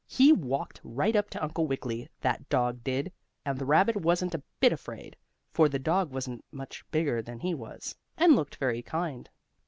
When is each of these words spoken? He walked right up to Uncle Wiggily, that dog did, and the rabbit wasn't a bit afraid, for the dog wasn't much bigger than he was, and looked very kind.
He 0.07 0.31
walked 0.33 0.81
right 0.83 1.15
up 1.15 1.29
to 1.29 1.43
Uncle 1.43 1.67
Wiggily, 1.67 2.09
that 2.21 2.49
dog 2.49 2.83
did, 2.83 3.11
and 3.45 3.59
the 3.59 3.65
rabbit 3.67 3.95
wasn't 3.97 4.33
a 4.33 4.41
bit 4.59 4.73
afraid, 4.73 5.15
for 5.51 5.69
the 5.69 5.77
dog 5.77 6.09
wasn't 6.11 6.43
much 6.51 6.83
bigger 6.89 7.21
than 7.21 7.39
he 7.39 7.53
was, 7.53 7.95
and 8.17 8.35
looked 8.35 8.55
very 8.55 8.81
kind. 8.81 9.29